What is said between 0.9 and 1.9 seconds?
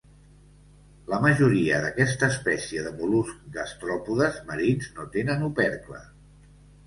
La majoria